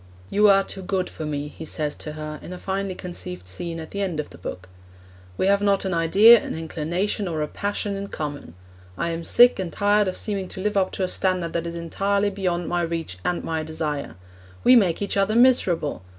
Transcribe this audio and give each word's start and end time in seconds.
'You 0.31 0.47
are 0.49 0.63
too 0.63 0.81
good 0.81 1.11
for 1.11 1.27
me,' 1.27 1.47
he 1.47 1.63
says 1.63 1.93
to 1.97 2.13
her 2.13 2.39
in 2.41 2.53
a 2.53 2.57
finely 2.57 2.95
conceived 2.95 3.47
scene 3.47 3.79
at 3.79 3.91
the 3.91 4.01
end 4.01 4.19
of 4.19 4.31
the 4.31 4.39
book; 4.39 4.67
'we 5.37 5.45
have 5.45 5.61
not 5.61 5.85
an 5.85 5.93
idea, 5.93 6.43
an 6.43 6.57
inclination, 6.57 7.27
or 7.27 7.43
a 7.43 7.47
passion 7.47 7.95
in 7.95 8.07
common. 8.07 8.55
I'm 8.97 9.21
sick 9.21 9.59
and 9.59 9.71
tired 9.71 10.07
of 10.07 10.17
seeming 10.17 10.47
to 10.47 10.59
live 10.59 10.75
up 10.75 10.91
to 10.93 11.03
a 11.03 11.07
standard 11.07 11.53
that 11.53 11.67
is 11.67 11.75
entirely 11.75 12.31
beyond 12.31 12.67
my 12.67 12.81
reach 12.81 13.19
and 13.23 13.43
my 13.43 13.61
desire. 13.61 14.15
We 14.63 14.75
make 14.75 15.03
each 15.03 15.17
other 15.17 15.35
miserable! 15.35 16.01